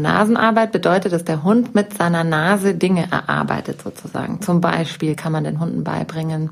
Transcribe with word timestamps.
Nasenarbeit 0.00 0.72
bedeutet, 0.72 1.12
dass 1.12 1.24
der 1.24 1.42
Hund 1.42 1.74
mit 1.74 1.96
seiner 1.96 2.24
Nase 2.24 2.74
Dinge 2.74 3.08
erarbeitet 3.10 3.82
sozusagen. 3.82 4.40
Zum 4.40 4.60
Beispiel 4.60 5.14
kann 5.14 5.32
man 5.32 5.44
den 5.44 5.60
Hunden 5.60 5.84
beibringen, 5.84 6.50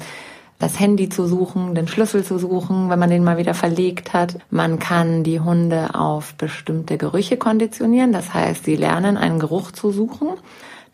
das 0.58 0.80
Handy 0.80 1.08
zu 1.08 1.26
suchen, 1.26 1.74
den 1.74 1.86
Schlüssel 1.86 2.24
zu 2.24 2.38
suchen, 2.38 2.90
wenn 2.90 2.98
man 2.98 3.10
den 3.10 3.22
mal 3.22 3.38
wieder 3.38 3.54
verlegt 3.54 4.12
hat. 4.12 4.38
Man 4.50 4.78
kann 4.78 5.22
die 5.22 5.40
Hunde 5.40 5.94
auf 5.94 6.34
bestimmte 6.34 6.98
Gerüche 6.98 7.36
konditionieren. 7.36 8.12
Das 8.12 8.34
heißt, 8.34 8.64
sie 8.64 8.76
lernen 8.76 9.16
einen 9.16 9.38
Geruch 9.38 9.70
zu 9.70 9.92
suchen. 9.92 10.28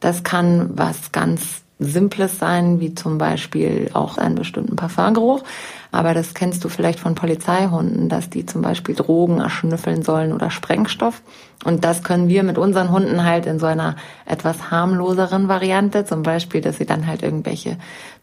Das 0.00 0.22
kann 0.22 0.70
was 0.74 1.12
ganz 1.12 1.63
Simples 1.78 2.38
sein, 2.38 2.80
wie 2.80 2.94
zum 2.94 3.18
Beispiel 3.18 3.90
auch 3.92 4.16
einen 4.16 4.36
bestimmten 4.36 4.76
Parfumgeruch. 4.76 5.42
Aber 5.90 6.14
das 6.14 6.34
kennst 6.34 6.64
du 6.64 6.68
vielleicht 6.68 7.00
von 7.00 7.14
Polizeihunden, 7.14 8.08
dass 8.08 8.30
die 8.30 8.46
zum 8.46 8.62
Beispiel 8.62 8.94
Drogen 8.94 9.38
erschnüffeln 9.38 10.02
sollen 10.02 10.32
oder 10.32 10.50
Sprengstoff. 10.50 11.22
Und 11.64 11.84
das 11.84 12.02
können 12.02 12.28
wir 12.28 12.42
mit 12.42 12.58
unseren 12.58 12.90
Hunden 12.90 13.24
halt 13.24 13.46
in 13.46 13.58
so 13.58 13.66
einer 13.66 13.96
etwas 14.26 14.70
harmloseren 14.70 15.48
Variante, 15.48 16.04
zum 16.04 16.22
Beispiel, 16.22 16.60
dass 16.60 16.78
sie 16.78 16.86
dann 16.86 17.06
halt 17.06 17.22
irgendwelche 17.22 17.76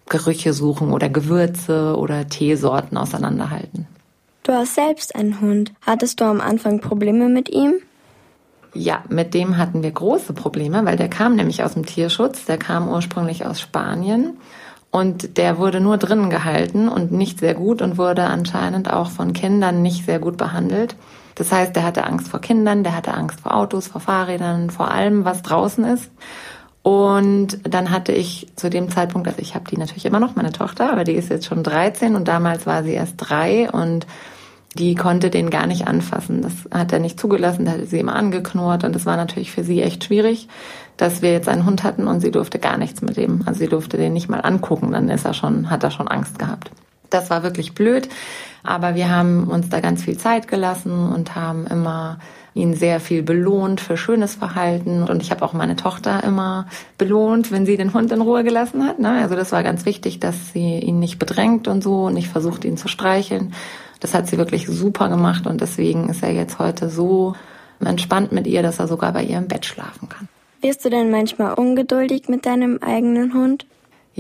Gerüche 0.09 0.53
suchen 0.53 0.91
oder 0.91 1.09
Gewürze 1.09 1.95
oder 1.97 2.27
Teesorten 2.27 2.97
auseinanderhalten. 2.97 3.88
Du 4.44 4.53
hast 4.53 4.75
selbst 4.75 5.16
einen 5.16 5.39
Hund. 5.39 5.72
Hattest 5.81 6.20
du 6.20 6.25
am 6.25 6.41
Anfang 6.41 6.80
Probleme 6.80 7.30
mit 7.30 7.49
ihm? 7.49 7.75
Ja, 8.73 9.03
mit 9.09 9.34
dem 9.34 9.57
hatten 9.57 9.84
wir 9.84 9.91
große 9.91 10.34
Probleme, 10.34 10.85
weil 10.85 10.95
der 10.95 11.09
kam 11.09 11.35
nämlich 11.35 11.63
aus 11.63 11.73
dem 11.73 11.85
Tierschutz. 11.85 12.45
Der 12.45 12.57
kam 12.57 12.88
ursprünglich 12.88 13.45
aus 13.45 13.59
Spanien 13.59 14.38
und 14.91 15.38
der 15.38 15.57
wurde 15.57 15.81
nur 15.81 15.97
drinnen 15.97 16.30
gehalten 16.30 16.88
und 16.88 17.11
nicht 17.11 17.39
sehr 17.39 17.53
gut 17.53 17.81
und 17.81 17.97
wurde 17.97 18.23
anscheinend 18.23 18.91
auch 18.91 19.09
von 19.09 19.34
Kindern 19.34 19.81
nicht 19.81 20.05
sehr 20.05 20.20
gut 20.20 20.38
behandelt. 20.38 20.95
Das 21.35 21.52
heißt, 21.52 21.75
der 21.75 21.84
hatte 21.84 22.05
Angst 22.05 22.27
vor 22.27 22.39
Kindern, 22.39 22.84
der 22.84 22.95
hatte 22.95 23.13
Angst 23.13 23.41
vor 23.41 23.55
Autos, 23.55 23.88
vor 23.88 24.02
Fahrrädern, 24.02 24.70
vor 24.70 24.91
allem, 24.91 25.25
was 25.25 25.41
draußen 25.41 25.83
ist. 25.85 26.11
Und 26.83 27.59
dann 27.63 27.91
hatte 27.91 28.11
ich 28.11 28.47
zu 28.55 28.69
dem 28.69 28.89
Zeitpunkt, 28.89 29.27
also 29.27 29.39
ich 29.39 29.53
habe 29.53 29.66
die 29.69 29.77
natürlich 29.77 30.05
immer 30.05 30.19
noch, 30.19 30.36
meine 30.36 30.52
Tochter, 30.52 30.92
aber 30.92 31.03
die 31.03 31.14
ist 31.14 31.30
jetzt 31.30 31.45
schon 31.45 31.64
13 31.64 32.16
und 32.16 32.27
damals 32.27 32.66
war 32.66 32.83
sie 32.83 32.94
erst 32.94 33.16
drei 33.17 33.69
und 33.69 34.08
die 34.75 34.95
konnte 34.95 35.30
den 35.30 35.50
gar 35.50 35.67
nicht 35.67 35.88
anfassen. 35.88 36.41
Das 36.41 36.53
hat 36.72 36.94
er 36.94 37.00
nicht 37.00 37.19
zugelassen, 37.19 37.66
da 37.66 37.72
hat 37.72 37.88
sie 37.88 38.00
immer 38.00 38.16
angeknurrt 38.16 38.83
und 38.83 38.95
das 38.95 39.05
war 39.05 39.17
natürlich 39.17 39.52
für 39.52 39.64
sie 39.64 39.81
echt 39.81 40.05
schwierig, 40.05 40.47
dass 40.97 41.22
wir 41.22 41.31
jetzt 41.31 41.50
einen 41.50 41.66
Hund 41.66 41.83
hatten 41.83 42.08
und 42.08 42.22
sie 42.22 42.31
durfte 42.31 42.59
gar 42.59 42.77
nichts 42.77 43.02
mit 43.02 43.17
dem. 43.17 43.42
Also 43.45 43.59
sie 43.59 43.67
durfte 43.67 43.97
den 43.97 44.14
nicht 44.14 44.30
mal 44.30 44.42
angucken, 44.42 44.92
dann 44.92 45.09
ist 45.09 45.25
er 45.25 45.33
schon, 45.33 45.69
hat 45.69 45.83
er 45.83 45.92
schon 45.92 46.08
Angst 46.08 46.39
gehabt. 46.39 46.72
Das 47.09 47.30
war 47.30 47.44
wirklich 47.44 47.73
blöd, 47.73 48.08
aber 48.64 48.95
wir 48.95 49.09
haben 49.09 49.49
uns 49.49 49.67
da 49.67 49.81
ganz 49.81 50.03
viel 50.03 50.17
Zeit 50.17 50.47
gelassen 50.47 51.11
und 51.11 51.36
haben 51.36 51.67
immer 51.67 52.19
ihn 52.53 52.73
sehr 52.73 52.99
viel 52.99 53.23
belohnt 53.23 53.80
für 53.80 53.97
schönes 53.97 54.36
Verhalten. 54.36 55.03
Und 55.03 55.22
ich 55.22 55.31
habe 55.31 55.44
auch 55.44 55.53
meine 55.53 55.75
Tochter 55.75 56.23
immer 56.23 56.67
belohnt, 56.97 57.52
wenn 57.52 57.66
sie 57.66 57.77
den 57.77 57.94
Hund 57.94 58.11
in 58.11 58.22
Ruhe 58.22 58.44
gelassen 58.44 58.86
hat. 58.86 58.99
Ne? 58.99 59.19
Also 59.22 59.36
das 59.36 59.52
war 59.52 59.64
ganz 59.64 59.86
wichtig, 59.86 60.19
dass 60.19 60.52
sie 60.52 60.80
ihn 60.80 60.99
nicht 60.99 61.17
bedrängt 61.17 61.67
und 61.67 61.81
so 61.81 62.05
und 62.05 62.14
nicht 62.14 62.27
versucht, 62.27 62.66
ihn 62.66 62.77
zu 62.77 62.88
streicheln. 62.88 63.53
Das 64.02 64.13
hat 64.13 64.27
sie 64.27 64.38
wirklich 64.38 64.67
super 64.67 65.07
gemacht 65.07 65.47
und 65.47 65.61
deswegen 65.61 66.09
ist 66.09 66.23
er 66.23 66.33
jetzt 66.33 66.59
heute 66.59 66.89
so 66.89 67.35
entspannt 67.80 68.31
mit 68.31 68.47
ihr, 68.47 68.61
dass 68.61 68.80
er 68.80 68.88
sogar 68.88 69.13
bei 69.13 69.23
ihr 69.23 69.38
im 69.38 69.47
Bett 69.47 69.66
schlafen 69.66 70.09
kann. 70.09 70.27
Wirst 70.61 70.83
du 70.83 70.89
denn 70.89 71.09
manchmal 71.09 71.53
ungeduldig 71.53 72.27
mit 72.27 72.45
deinem 72.45 72.80
eigenen 72.81 73.33
Hund? 73.33 73.66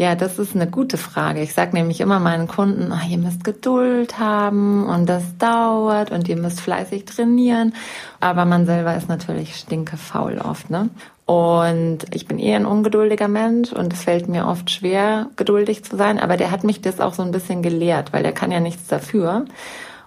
Ja, 0.01 0.15
das 0.15 0.39
ist 0.39 0.55
eine 0.55 0.65
gute 0.65 0.97
Frage. 0.97 1.43
Ich 1.43 1.53
sage 1.53 1.75
nämlich 1.75 2.01
immer 2.01 2.19
meinen 2.19 2.47
Kunden, 2.47 2.91
oh, 2.91 3.07
ihr 3.07 3.19
müsst 3.19 3.43
Geduld 3.43 4.17
haben 4.17 4.89
und 4.89 5.05
das 5.05 5.21
dauert 5.37 6.09
und 6.09 6.27
ihr 6.27 6.37
müsst 6.37 6.59
fleißig 6.59 7.05
trainieren. 7.05 7.75
Aber 8.19 8.45
man 8.45 8.65
selber 8.65 8.95
ist 8.95 9.09
natürlich 9.09 9.55
stinkefaul 9.55 10.39
oft, 10.39 10.71
ne? 10.71 10.89
Und 11.27 11.99
ich 12.15 12.25
bin 12.25 12.39
eher 12.39 12.55
ein 12.55 12.65
ungeduldiger 12.65 13.27
Mensch 13.27 13.73
und 13.73 13.93
es 13.93 14.01
fällt 14.01 14.27
mir 14.27 14.47
oft 14.47 14.71
schwer, 14.71 15.27
geduldig 15.35 15.83
zu 15.83 15.95
sein. 15.97 16.17
Aber 16.19 16.35
der 16.35 16.49
hat 16.49 16.63
mich 16.63 16.81
das 16.81 16.99
auch 16.99 17.13
so 17.13 17.21
ein 17.21 17.31
bisschen 17.31 17.61
gelehrt, 17.61 18.11
weil 18.11 18.23
der 18.23 18.31
kann 18.31 18.51
ja 18.51 18.59
nichts 18.59 18.87
dafür. 18.87 19.45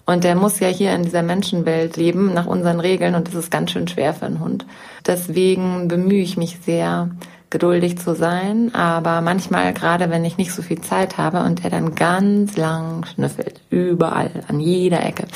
Und 0.06 0.24
der 0.24 0.34
muss 0.34 0.60
ja 0.60 0.68
hier 0.68 0.94
in 0.94 1.02
dieser 1.02 1.22
Menschenwelt 1.22 1.96
leben, 1.96 2.34
nach 2.34 2.46
unseren 2.46 2.80
Regeln. 2.80 3.14
Und 3.14 3.28
das 3.28 3.34
ist 3.34 3.50
ganz 3.50 3.70
schön 3.70 3.88
schwer 3.88 4.12
für 4.12 4.26
einen 4.26 4.40
Hund. 4.40 4.66
Deswegen 5.06 5.88
bemühe 5.88 6.22
ich 6.22 6.36
mich 6.36 6.58
sehr, 6.64 7.08
geduldig 7.54 7.98
zu 7.98 8.16
sein, 8.16 8.74
aber 8.74 9.20
manchmal, 9.20 9.72
gerade 9.72 10.10
wenn 10.10 10.24
ich 10.24 10.38
nicht 10.38 10.50
so 10.50 10.60
viel 10.60 10.80
Zeit 10.80 11.18
habe 11.18 11.44
und 11.44 11.62
er 11.62 11.70
dann 11.70 11.94
ganz 11.94 12.56
lang 12.56 13.06
schnüffelt, 13.06 13.60
überall, 13.70 14.42
an 14.48 14.58
jeder 14.58 15.04
Ecke, 15.04 15.28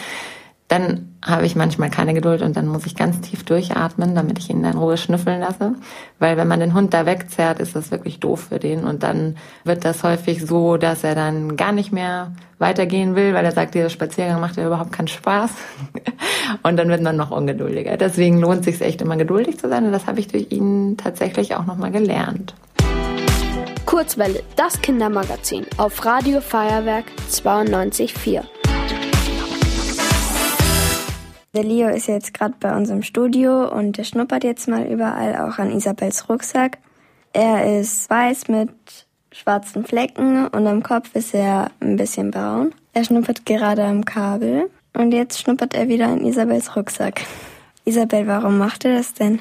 dann 0.68 1.14
habe 1.24 1.46
ich 1.46 1.56
manchmal 1.56 1.88
keine 1.88 2.12
Geduld 2.12 2.42
und 2.42 2.54
dann 2.54 2.66
muss 2.66 2.84
ich 2.84 2.94
ganz 2.94 3.22
tief 3.22 3.42
durchatmen, 3.42 4.14
damit 4.14 4.38
ich 4.38 4.50
ihn 4.50 4.62
dann 4.62 4.76
Ruhe 4.76 4.98
schnüffeln 4.98 5.40
lasse. 5.40 5.74
Weil 6.18 6.36
wenn 6.36 6.46
man 6.46 6.60
den 6.60 6.74
Hund 6.74 6.92
da 6.92 7.06
wegzerrt, 7.06 7.58
ist 7.58 7.74
das 7.74 7.90
wirklich 7.90 8.20
doof 8.20 8.48
für 8.50 8.58
den. 8.58 8.84
Und 8.84 9.02
dann 9.02 9.36
wird 9.64 9.86
das 9.86 10.02
häufig 10.04 10.44
so, 10.44 10.76
dass 10.76 11.04
er 11.04 11.14
dann 11.14 11.56
gar 11.56 11.72
nicht 11.72 11.90
mehr 11.90 12.32
weitergehen 12.58 13.16
will, 13.16 13.32
weil 13.32 13.46
er 13.46 13.52
sagt, 13.52 13.74
dieser 13.74 13.88
Spaziergang 13.88 14.40
macht 14.40 14.58
ja 14.58 14.66
überhaupt 14.66 14.92
keinen 14.92 15.08
Spaß. 15.08 15.50
Und 16.62 16.76
dann 16.76 16.88
wird 16.90 17.02
man 17.02 17.16
noch 17.16 17.30
ungeduldiger. 17.30 17.96
Deswegen 17.96 18.38
lohnt 18.38 18.60
es 18.60 18.66
sich 18.66 18.80
echt 18.82 19.00
immer 19.00 19.16
geduldig 19.16 19.58
zu 19.58 19.70
sein. 19.70 19.86
Und 19.86 19.92
das 19.92 20.06
habe 20.06 20.20
ich 20.20 20.28
durch 20.28 20.50
ihn 20.50 20.98
tatsächlich 20.98 21.56
auch 21.56 21.64
nochmal 21.64 21.92
gelernt. 21.92 22.54
Kurzwelle, 23.86 24.42
das 24.56 24.82
Kindermagazin 24.82 25.64
auf 25.78 26.04
Radio 26.04 26.42
Feuerwerk 26.42 27.06
92.4. 27.30 28.57
Der 31.58 31.66
Leo 31.66 31.88
ist 31.88 32.06
jetzt 32.06 32.34
gerade 32.34 32.54
bei 32.60 32.76
uns 32.76 32.88
im 32.88 33.02
Studio 33.02 33.68
und 33.68 33.98
der 33.98 34.04
schnuppert 34.04 34.44
jetzt 34.44 34.68
mal 34.68 34.86
überall, 34.86 35.34
auch 35.34 35.58
an 35.58 35.72
Isabels 35.72 36.28
Rucksack. 36.28 36.78
Er 37.32 37.80
ist 37.80 38.08
weiß 38.08 38.46
mit 38.46 38.70
schwarzen 39.32 39.84
Flecken 39.84 40.46
und 40.46 40.68
am 40.68 40.84
Kopf 40.84 41.16
ist 41.16 41.34
er 41.34 41.72
ein 41.80 41.96
bisschen 41.96 42.30
braun. 42.30 42.72
Er 42.92 43.02
schnuppert 43.02 43.44
gerade 43.44 43.82
am 43.82 44.04
Kabel 44.04 44.70
und 44.94 45.10
jetzt 45.10 45.40
schnuppert 45.40 45.74
er 45.74 45.88
wieder 45.88 46.06
an 46.06 46.24
Isabels 46.24 46.76
Rucksack. 46.76 47.22
Isabel, 47.84 48.28
warum 48.28 48.56
macht 48.56 48.84
er 48.84 48.96
das 48.96 49.14
denn? 49.14 49.40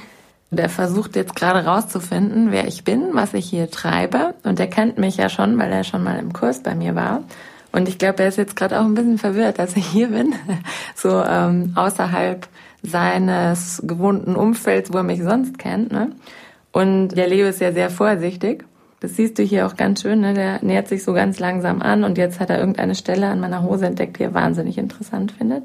Der 0.50 0.70
versucht 0.70 1.16
jetzt 1.16 1.36
gerade 1.36 1.68
rauszufinden, 1.68 2.50
wer 2.50 2.68
ich 2.68 2.84
bin, 2.84 3.10
was 3.14 3.36
ich 3.36 3.48
hier 3.48 3.70
treibe. 3.70 4.34
Und 4.42 4.60
er 4.60 4.68
kennt 4.68 4.98
mich 4.98 5.18
ja 5.18 5.30
schon, 5.30 5.60
weil 5.60 5.72
er 5.72 5.84
schon 5.84 6.04
mal 6.04 6.18
im 6.18 6.34
Kurs 6.34 6.64
bei 6.64 6.74
mir 6.74 6.96
war. 6.96 7.22
Und 7.78 7.88
ich 7.88 8.00
glaube, 8.00 8.24
er 8.24 8.30
ist 8.30 8.40
jetzt 8.40 8.56
gerade 8.56 8.80
auch 8.80 8.86
ein 8.86 8.96
bisschen 8.96 9.20
verwirrt, 9.20 9.60
dass 9.60 9.78
ich 9.78 9.86
hier 9.86 10.08
bin, 10.08 10.34
so 10.96 11.24
ähm, 11.24 11.74
außerhalb 11.76 12.48
seines 12.82 13.84
gewohnten 13.86 14.36
Umfelds, 14.36 14.92
wo 14.92 14.98
er 14.98 15.04
mich 15.04 15.22
sonst 15.22 15.60
kennt. 15.60 15.92
Ne? 15.92 16.10
Und 16.72 17.10
der 17.10 17.28
Leo 17.28 17.48
ist 17.48 17.62
ja 17.62 17.72
sehr 17.72 17.92
vorsichtig. 17.92 18.66
Das 19.00 19.16
siehst 19.16 19.38
du 19.38 19.44
hier 19.44 19.68
auch 19.68 19.76
ganz 19.76 20.02
schön. 20.02 20.22
Ne? 20.22 20.34
Der 20.34 20.64
nähert 20.64 20.88
sich 20.88 21.04
so 21.04 21.14
ganz 21.14 21.38
langsam 21.38 21.84
an 21.84 22.04
und 22.04 22.18
jetzt 22.18 22.40
hat 22.40 22.50
er 22.50 22.58
irgendeine 22.58 22.96
Stelle 22.96 23.28
an 23.28 23.40
meiner 23.40 23.62
Hose 23.62 23.86
entdeckt, 23.86 24.18
die 24.18 24.24
er 24.24 24.34
wahnsinnig 24.34 24.80
interessant 24.80 25.32
findet. 25.34 25.62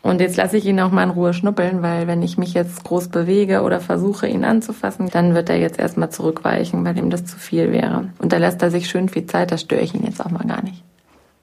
Und 0.00 0.20
jetzt 0.20 0.36
lasse 0.36 0.58
ich 0.58 0.64
ihn 0.64 0.78
auch 0.78 0.92
mal 0.92 1.02
in 1.02 1.10
Ruhe 1.10 1.34
schnuppeln, 1.34 1.82
weil 1.82 2.06
wenn 2.06 2.22
ich 2.22 2.38
mich 2.38 2.54
jetzt 2.54 2.84
groß 2.84 3.08
bewege 3.08 3.62
oder 3.62 3.80
versuche, 3.80 4.28
ihn 4.28 4.44
anzufassen, 4.44 5.08
dann 5.08 5.34
wird 5.34 5.50
er 5.50 5.58
jetzt 5.58 5.80
erstmal 5.80 6.10
zurückweichen, 6.10 6.84
weil 6.84 6.96
ihm 6.96 7.10
das 7.10 7.24
zu 7.24 7.36
viel 7.36 7.72
wäre. 7.72 8.10
Und 8.20 8.32
da 8.32 8.36
lässt 8.36 8.62
er 8.62 8.70
sich 8.70 8.88
schön 8.88 9.08
viel 9.08 9.26
Zeit, 9.26 9.50
da 9.50 9.58
störe 9.58 9.80
ich 9.80 9.92
ihn 9.92 10.04
jetzt 10.04 10.24
auch 10.24 10.30
mal 10.30 10.46
gar 10.46 10.62
nicht. 10.62 10.84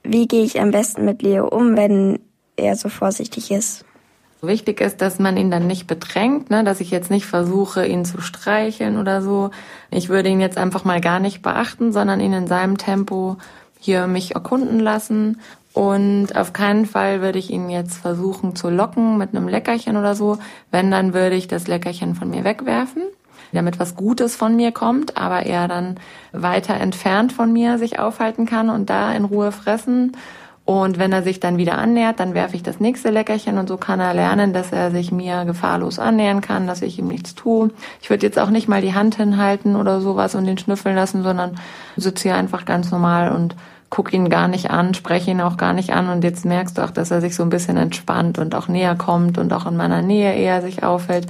Wie 0.02 0.26
gehe 0.26 0.44
ich 0.44 0.60
am 0.60 0.70
besten 0.70 1.04
mit 1.04 1.22
Leo 1.22 1.46
um, 1.48 1.76
wenn 1.76 2.20
er 2.56 2.76
so 2.76 2.88
vorsichtig 2.88 3.50
ist? 3.50 3.84
Wichtig 4.42 4.80
ist, 4.80 5.02
dass 5.02 5.18
man 5.18 5.36
ihn 5.36 5.50
dann 5.50 5.66
nicht 5.66 5.86
bedrängt, 5.86 6.48
ne? 6.48 6.64
dass 6.64 6.80
ich 6.80 6.90
jetzt 6.90 7.10
nicht 7.10 7.26
versuche, 7.26 7.86
ihn 7.86 8.06
zu 8.06 8.22
streicheln 8.22 8.96
oder 8.98 9.20
so. 9.20 9.50
Ich 9.90 10.08
würde 10.08 10.30
ihn 10.30 10.40
jetzt 10.40 10.56
einfach 10.56 10.84
mal 10.84 11.00
gar 11.02 11.20
nicht 11.20 11.42
beachten, 11.42 11.92
sondern 11.92 12.20
ihn 12.20 12.32
in 12.32 12.46
seinem 12.46 12.78
Tempo 12.78 13.36
hier 13.78 14.06
mich 14.06 14.34
erkunden 14.34 14.80
lassen. 14.80 15.40
Und 15.74 16.34
auf 16.34 16.54
keinen 16.54 16.86
Fall 16.86 17.20
würde 17.20 17.38
ich 17.38 17.50
ihn 17.50 17.68
jetzt 17.68 17.96
versuchen 17.96 18.56
zu 18.56 18.70
locken 18.70 19.18
mit 19.18 19.34
einem 19.34 19.46
Leckerchen 19.46 19.98
oder 19.98 20.14
so. 20.14 20.38
Wenn, 20.70 20.90
dann 20.90 21.12
würde 21.12 21.36
ich 21.36 21.46
das 21.46 21.68
Leckerchen 21.68 22.14
von 22.14 22.30
mir 22.30 22.42
wegwerfen 22.42 23.02
damit 23.52 23.78
was 23.78 23.94
Gutes 23.94 24.36
von 24.36 24.56
mir 24.56 24.72
kommt, 24.72 25.16
aber 25.16 25.46
er 25.46 25.68
dann 25.68 25.96
weiter 26.32 26.74
entfernt 26.74 27.32
von 27.32 27.52
mir 27.52 27.78
sich 27.78 27.98
aufhalten 27.98 28.46
kann 28.46 28.70
und 28.70 28.90
da 28.90 29.12
in 29.12 29.24
Ruhe 29.24 29.52
fressen. 29.52 30.12
Und 30.64 30.98
wenn 30.98 31.12
er 31.12 31.24
sich 31.24 31.40
dann 31.40 31.56
wieder 31.56 31.78
annähert, 31.78 32.20
dann 32.20 32.32
werfe 32.32 32.54
ich 32.54 32.62
das 32.62 32.78
nächste 32.78 33.10
Leckerchen 33.10 33.58
und 33.58 33.68
so 33.68 33.76
kann 33.76 33.98
er 33.98 34.14
lernen, 34.14 34.52
dass 34.52 34.70
er 34.70 34.92
sich 34.92 35.10
mir 35.10 35.44
gefahrlos 35.44 35.98
annähern 35.98 36.42
kann, 36.42 36.68
dass 36.68 36.82
ich 36.82 36.98
ihm 36.98 37.08
nichts 37.08 37.34
tue. 37.34 37.70
Ich 38.00 38.08
würde 38.08 38.24
jetzt 38.24 38.38
auch 38.38 38.50
nicht 38.50 38.68
mal 38.68 38.80
die 38.80 38.94
Hand 38.94 39.16
hinhalten 39.16 39.74
oder 39.74 40.00
sowas 40.00 40.36
und 40.36 40.46
ihn 40.46 40.58
schnüffeln 40.58 40.94
lassen, 40.94 41.24
sondern 41.24 41.58
sitze 41.96 42.28
hier 42.28 42.36
einfach 42.36 42.66
ganz 42.66 42.92
normal 42.92 43.32
und 43.32 43.56
guck 43.88 44.12
ihn 44.12 44.28
gar 44.30 44.46
nicht 44.46 44.70
an, 44.70 44.94
spreche 44.94 45.32
ihn 45.32 45.40
auch 45.40 45.56
gar 45.56 45.72
nicht 45.72 45.92
an 45.92 46.08
und 46.08 46.22
jetzt 46.22 46.44
merkst 46.44 46.78
du 46.78 46.82
auch, 46.82 46.92
dass 46.92 47.10
er 47.10 47.20
sich 47.20 47.34
so 47.34 47.42
ein 47.42 47.50
bisschen 47.50 47.76
entspannt 47.76 48.38
und 48.38 48.54
auch 48.54 48.68
näher 48.68 48.94
kommt 48.94 49.38
und 49.38 49.52
auch 49.52 49.66
in 49.66 49.76
meiner 49.76 50.02
Nähe 50.02 50.34
eher 50.34 50.62
sich 50.62 50.84
aufhält 50.84 51.26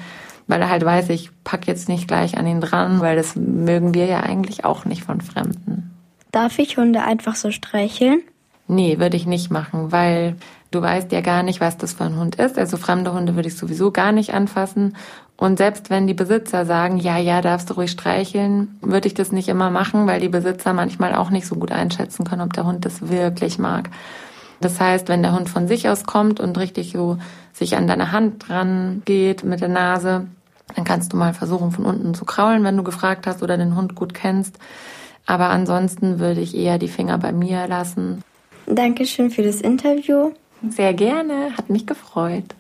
weil 0.51 0.61
er 0.61 0.69
halt 0.69 0.85
weiß, 0.85 1.09
ich 1.11 1.31
pack 1.45 1.67
jetzt 1.67 1.89
nicht 1.89 2.09
gleich 2.09 2.37
an 2.37 2.47
ihn 2.47 2.61
dran, 2.61 3.01
weil 3.01 3.17
das 3.17 3.37
mögen 3.37 3.95
wir 3.95 4.07
ja 4.07 4.21
eigentlich 4.21 4.65
auch 4.65 4.85
nicht 4.85 5.05
von 5.05 5.21
Fremden. 5.21 5.91
Darf 6.33 6.59
ich 6.59 6.77
Hunde 6.77 7.03
einfach 7.03 7.37
so 7.37 7.51
streicheln? 7.51 8.23
Nee, 8.69 8.99
würde 8.99 9.17
ich 9.17 9.27
nicht 9.27 9.51
machen, 9.51 9.91
weil 9.91 10.37
du 10.71 10.81
weißt 10.81 11.11
ja 11.13 11.21
gar 11.21 11.43
nicht, 11.43 11.61
was 11.61 11.77
das 11.77 11.95
für 11.95 12.05
ein 12.05 12.17
Hund 12.17 12.37
ist. 12.37 12.59
Also 12.59 12.77
fremde 12.77 13.13
Hunde 13.13 13.35
würde 13.35 13.49
ich 13.49 13.57
sowieso 13.57 13.91
gar 13.91 14.13
nicht 14.13 14.33
anfassen. 14.33 14.97
Und 15.37 15.59
selbst 15.59 15.91
wenn 15.91 16.07
die 16.07 16.15
Besitzer 16.15 16.67
sagen, 16.67 16.99
ja, 16.99 17.17
ja, 17.17 17.41
darfst 17.41 17.71
du 17.71 17.75
ruhig 17.75 17.91
streicheln, 17.91 18.79
würde 18.81 19.09
ich 19.09 19.15
das 19.15 19.33
nicht 19.33 19.49
immer 19.49 19.71
machen, 19.71 20.07
weil 20.07 20.21
die 20.21 20.29
Besitzer 20.29 20.73
manchmal 20.73 21.15
auch 21.15 21.31
nicht 21.31 21.47
so 21.47 21.57
gut 21.57 21.73
einschätzen 21.73 22.25
können, 22.25 22.43
ob 22.43 22.53
der 22.53 22.67
Hund 22.67 22.85
das 22.85 23.09
wirklich 23.09 23.59
mag. 23.59 23.91
Das 24.61 24.79
heißt, 24.79 25.09
wenn 25.09 25.23
der 25.23 25.33
Hund 25.33 25.49
von 25.49 25.67
sich 25.67 25.89
aus 25.89 26.05
kommt 26.05 26.39
und 26.39 26.59
richtig 26.59 26.93
so 26.93 27.19
sich 27.53 27.77
an 27.77 27.87
deine 27.87 28.13
Hand 28.13 28.49
dran 28.49 29.03
geht 29.05 29.43
mit 29.43 29.61
der 29.61 29.69
Nase, 29.69 30.27
dann 30.75 30.85
kannst 30.85 31.13
du 31.13 31.17
mal 31.17 31.35
versuchen, 31.35 31.73
von 31.73 31.85
unten 31.85 32.15
zu 32.15 32.25
kraulen, 32.25 32.65
wenn 32.65 32.77
du 32.77 32.83
gefragt 32.83 33.27
hast 33.27 33.43
oder 33.43 33.57
den 33.57 33.77
Hund 33.77 33.95
gut 33.95 34.15
kennst. 34.15 34.59
Aber 35.27 35.51
ansonsten 35.51 36.19
würde 36.19 36.41
ich 36.41 36.57
eher 36.57 36.79
die 36.79 36.89
Finger 36.89 37.19
bei 37.19 37.33
mir 37.33 37.67
lassen. 37.67 38.23
Dankeschön 38.67 39.31
für 39.31 39.43
das 39.43 39.61
Interview. 39.61 40.33
Sehr 40.69 40.95
gerne, 40.95 41.57
hat 41.57 41.71
mich 41.71 41.87
gefreut. 41.87 42.55